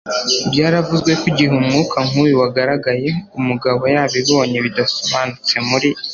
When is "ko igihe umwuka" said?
1.19-1.97